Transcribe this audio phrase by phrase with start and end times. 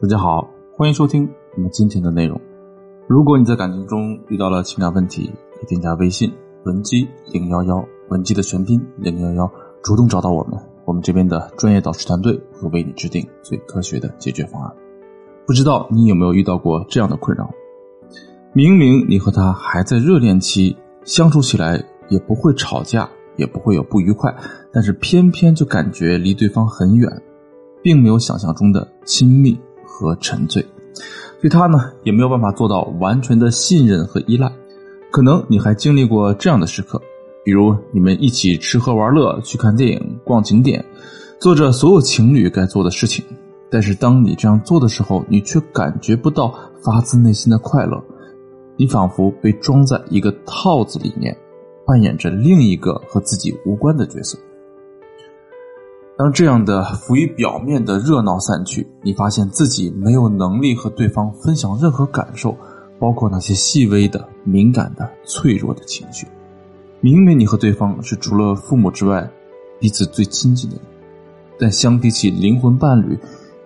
[0.00, 2.40] 大家好，欢迎收听我们今天的内容。
[3.08, 6.32] 如果你在感情中遇到了情感问题，可以添加微信
[6.66, 9.52] 文姬零幺幺，文姬的全拼零幺幺，
[9.82, 14.72] 主动找到我们，我们这边的专业导师团队会为你制定最科学的解决方案。
[15.44, 17.50] 不知道你有没有遇到过这样的困扰？
[18.52, 24.32] 明明你和他还在热恋期，相处起来也不会吵架，也不会有不愉快，
[24.72, 27.10] 但是偏偏就感觉离对方很远，
[27.82, 29.58] 并没有想象中的亲密。
[29.98, 30.64] 和沉醉，
[31.42, 34.48] 对他呢也没有办法做到完全的信任和依赖。
[35.10, 37.02] 可能你还经历过这样的时刻，
[37.44, 40.84] 比如你们一起吃喝玩乐、去看电影、逛景点，
[41.40, 43.24] 做着所有情侣该做的事情。
[43.68, 48.00] 但是当你这样做的时候，你却感觉不到发自内心的快乐，
[48.76, 51.36] 你仿佛被装在一个套子里面，
[51.84, 54.38] 扮演着另一个和自己无关的角色。
[56.18, 62.56] 当这样的浮于表面的热闹散去，你发现自己没有能力和对方分享任何感受，
[62.98, 66.26] 包括那些细微的、敏感的、脆弱的情绪。
[67.00, 69.30] 明明你和对方是除了父母之外
[69.78, 70.84] 彼此最亲近的人，
[71.56, 73.16] 但相比起灵魂伴侣，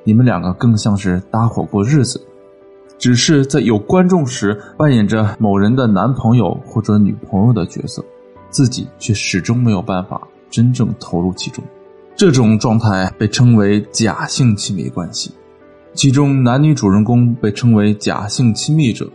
[0.04, 2.20] 你们两个更像是搭伙过日子，
[2.98, 8.04] 只是在有观众时扮演着某人的男朋友或者女朋友的角色，
[8.50, 11.64] 自己却始终没有办法真正投入其中。
[12.22, 15.32] 这种状态被称为假性亲密关系，
[15.92, 19.10] 其中男女主人公被称为假性亲密者。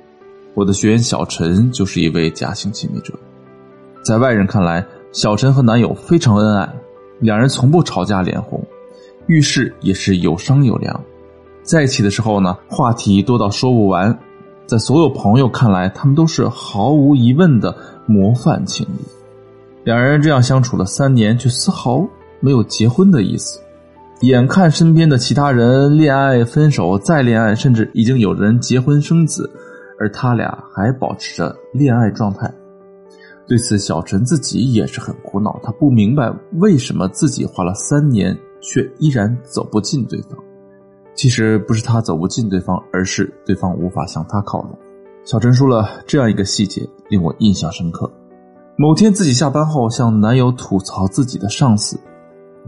[0.53, 3.13] 我的学员小陈就是一位假性亲密者。
[4.03, 6.69] 在外人看来，小陈和男友非常恩爱，
[7.22, 8.61] 两人从不吵架脸红，
[9.28, 11.02] 遇事也是有商有量。
[11.63, 14.19] 在一起的时候呢，话题多到说不完，
[14.66, 17.73] 在所有朋友看来，他们都是毫无疑问的
[18.05, 19.00] 模范情侣。
[19.85, 22.05] 两人这样相处了三年，却丝毫。
[22.39, 23.59] 没有结婚的意思，
[24.21, 29.49] 眼看身边的其他人恋爱、分手、再恋爱，甚至已经有人结婚生子，
[29.99, 32.52] 而他俩还保持着恋爱状态。
[33.47, 40.38] 对此，小陈自己也是很苦恼，他不明白为什么自己花了三年却依然走不进对方。
[41.16, 44.78] 其实不是他走不进对方，而是对方无法向他靠拢。
[45.23, 48.12] 小陈说了这样一个细节，令我印象深刻。
[48.78, 52.00] 某天自己下班后向男友吐槽自己的上司。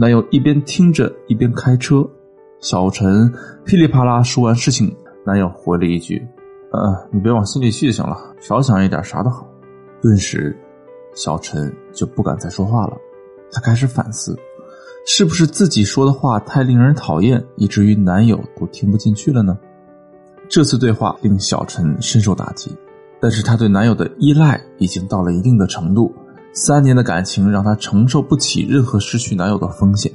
[0.02, 2.10] 男友一边听着一边开车，
[2.62, 3.30] 小陈
[3.66, 4.96] 噼里啪啦说完事情，
[5.26, 6.26] 男友回了一句
[6.72, 9.46] ：“呃，你别往心里去就行了，少想一点，啥都好。”
[10.02, 10.58] 顿时，
[11.14, 12.96] 小陈就不敢再说话了。
[13.52, 14.40] 他开始反思，
[15.06, 19.60] 是不是自己说的话太令人讨厌，以至于男友都听不进去了呢？
[20.48, 22.74] 这次对话令小陈深受打击，
[23.20, 26.16] 但是他对男友的依赖已经到了一定的程度。
[26.54, 30.12] 三年的感情让她承受不起任何失去男友的风险，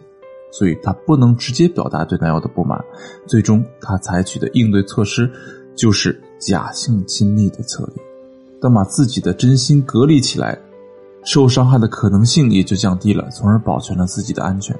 [0.51, 2.83] 所以她不能直接表达对男友的不满。
[3.27, 5.31] 最终，她采取的应对措施
[5.75, 8.05] 就是假性亲密的策略。
[8.61, 10.59] 当把自己的真心隔离起来，
[11.23, 14.77] 受伤害的可能性也就降低了，从而保全了自己的安全。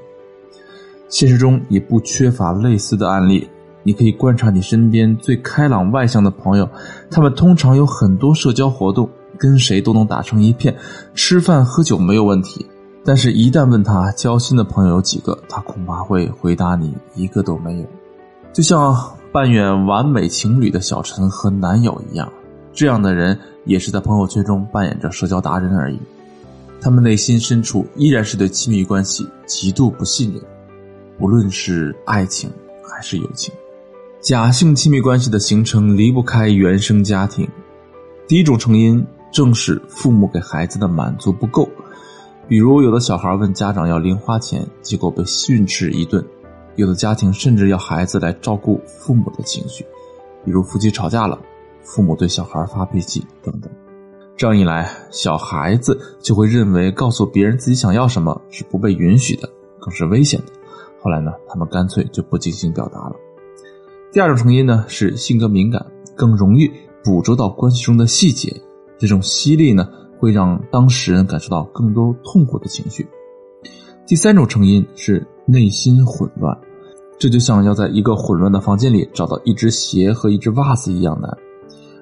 [1.07, 3.47] 现实中也不缺乏类似的案例，
[3.83, 6.67] 你可以观察你身边最开朗外向的朋友，
[7.09, 9.09] 他们通常有很多社交活动。
[9.37, 10.75] 跟谁都能打成一片，
[11.13, 12.65] 吃饭喝酒没有问题。
[13.07, 17.85] 但是，一旦问他交心的朋友有几个，他恐怕会回答你一个都没有。
[18.51, 18.95] 就像
[19.31, 22.31] 扮演完美情侣的小陈和男友一样，
[22.73, 25.99] 这样的人也是在朋友圈中扮演着社交达人而已。
[26.81, 30.41] 他们内心深处依然是对亲密关系极度不信任，
[31.19, 32.49] 不论是爱情
[32.83, 33.53] 还是友情。
[34.19, 37.47] 假性亲密关系的形成离不开原生家庭，
[38.27, 39.05] 第一种成因。
[39.35, 41.67] 正是父母给孩子的满足不够，
[42.47, 46.23] 比如有的小孩问家长要零花钱，结果被训斥一顿；
[46.77, 49.85] 有的家庭甚至要孩子来照顾父母的情绪，
[50.45, 51.37] 比如夫妻吵架了，
[51.83, 53.69] 父母对小孩发脾气等等。
[54.37, 59.49] 这样一来，小孩子就会认为告诉别人自己想要什么是不被允许的，
[59.81, 60.53] 更是危险的。
[61.01, 63.15] 后来呢，他们干脆就不进行表达了。
[64.13, 66.71] 第二种成因呢是性格敏感，更容易
[67.03, 68.61] 捕捉到关系中的细节。
[68.97, 69.87] 这种犀利呢，
[70.19, 73.07] 会让当事人感受到更多痛苦的情绪。
[74.07, 76.55] 第三种成因是内心混乱，
[77.17, 81.37] 这就像要在一个混乱的房间里找到一只鞋和一只袜子一样难。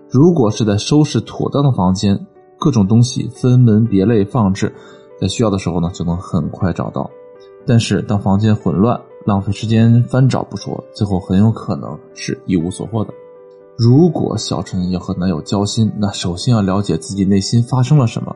[0.10, 2.19] 如果是在收拾妥当的房间，
[2.60, 4.74] 各种东西分门别类放置，
[5.19, 7.10] 在需要的时候呢，就能很快找到。
[7.66, 13.13] 但是当房间混乱，浪费时间翻找不说，最后很有可能是一无所获的。
[13.78, 18.36] 如果小陈要和男友交心，那首先要了解自己内心发生了什么。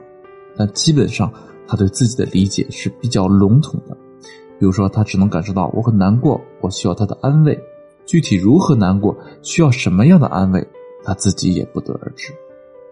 [0.55, 1.31] 但基本上，
[1.67, 3.95] 他对自己的理解是比较笼统的。
[4.59, 7.57] 比如说，他只能感受到我很难过，我需要他的安慰。
[8.07, 10.67] 具体如何难过，需要什么样的安慰，
[11.03, 12.33] 他自己也不得而知。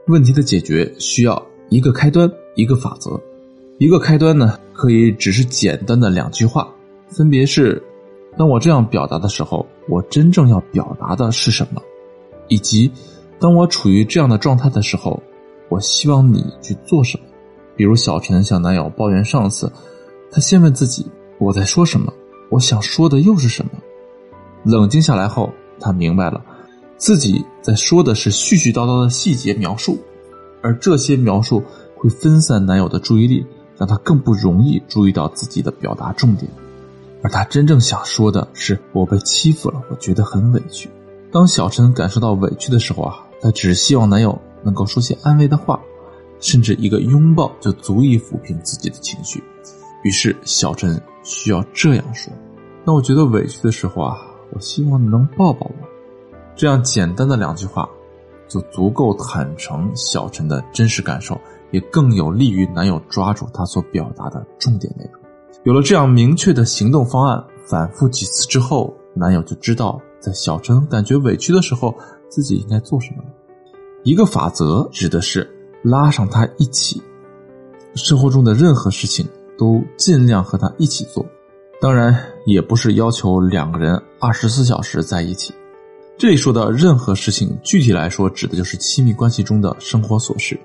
[0.07, 3.19] 问题的解决需要一个开端，一个法则。
[3.79, 6.71] 一个开端呢，可以只是简单的两句话，
[7.09, 7.81] 分别是：
[8.37, 11.81] 当我这样表达的时候，我真正要表达的是什么？
[12.47, 12.91] 以及
[13.39, 15.21] 当我处于这样的状态的时候，
[15.69, 17.25] 我希望你去做什么？
[17.75, 19.71] 比如小陈向男友抱怨上司，
[20.31, 21.05] 他先问自己：
[21.39, 22.13] 我在说什么？
[22.49, 23.71] 我想说的又是什么？
[24.63, 26.43] 冷静下来后，他明白了，
[26.97, 29.97] 自己在说的是絮絮叨叨的细节描述，
[30.61, 31.63] 而这些描述
[31.95, 33.45] 会分散男友的注意力。
[33.77, 36.49] 让他更不容易注意到自己的表达重点，
[37.21, 40.89] 而他真正想说的是：“我被欺负了，我觉得很委屈。”
[41.35, 45.77] 当小陈感受到委屈的时候啊，他只希望男友能够说些安慰的话，
[46.39, 49.43] 甚至一个拥抱就足以抚平自己的情绪。
[50.05, 52.31] 于是小陈需要这样说
[52.87, 54.17] ：“那我觉得委屈的时候啊，
[54.53, 55.75] 我希望你能抱抱我。”
[56.55, 57.89] 这样简单的两句话，
[58.47, 61.37] 就足够坦诚小陈的真实感受。
[61.71, 65.21] 也更有利于男友抓住他所表达的重点内容。
[65.65, 71.95] 有了这样明确的行动方案，反复几次之后，男友就知道在小陈感觉委屈的时候，
[72.29, 73.23] 自己应该做什么。
[74.03, 75.47] 一个法则指的是
[75.83, 76.99] 拉上他一起，
[77.93, 81.23] 生活中的任何事情都尽量和他一起做。
[81.79, 82.17] 当然，
[82.47, 85.53] 也不是要求两个人二十四小时在一起。
[86.17, 90.59] 这里说的任何事情，具体来说指的就是亲密关系中的生活琐事。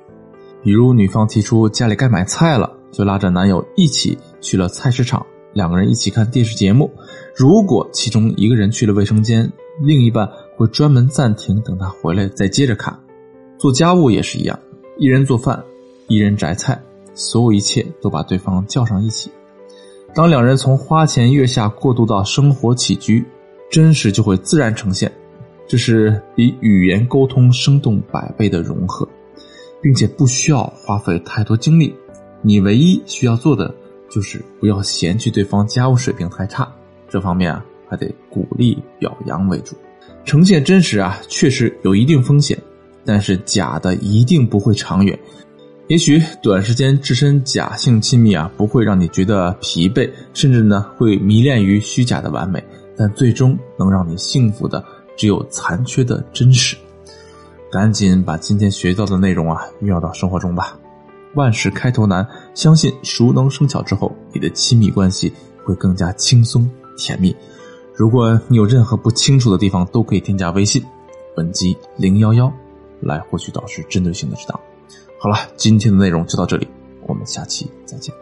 [0.63, 6.91] 比如女方提出家里该买菜了，就拉着男友一起去了菜市场，两个人一起看电视节目。
[7.35, 9.51] 如果其中一个人去了卫生间，
[9.81, 12.99] 另一半会专门暂停，等他回来再接着看。
[13.59, 14.59] 做家务也是一样，
[14.99, 15.63] 一人做饭，
[16.07, 16.81] 一人摘菜，
[17.15, 19.31] 所有一切都把对方叫上一起。
[20.15, 23.25] 当两人从花前月下过渡到生活起居，
[23.71, 25.11] 真实就会自然呈现，
[25.67, 29.09] 这是比语言沟通生动百倍的融合。
[29.83, 31.95] 并且不需要花费太多精力，
[32.43, 33.75] 你唯一需要做的
[34.11, 36.71] 就是不要嫌弃对方家务水平太差，
[37.09, 39.77] 这方面啊还得鼓励表扬为主。
[40.25, 42.61] 呈现真实啊确实有一定风险，
[43.05, 45.19] 但是假的一定不会长远。
[45.87, 52.63] 也许短时间置身假性亲密啊不会让你觉得疲惫，甚至呢会迷恋于虚假的完美，
[52.97, 54.85] 但最终能让你幸福的
[55.17, 56.77] 只有残缺的真实。
[57.73, 60.79] 赶紧把今天学到的内容啊运用到生活中吧。
[61.35, 65.33] 万事开头难，相信熟能生巧之后，你的亲密关系
[65.65, 67.35] 会更加轻松甜蜜。
[67.95, 70.83] 如果你有任何不清楚的地方，都可以添加微信
[71.37, 72.53] 本集零幺幺
[73.01, 74.59] 来获取导师针对性的指导。
[75.19, 76.67] 好了，今天的内容就到这里，
[77.07, 78.15] 我们下期再见。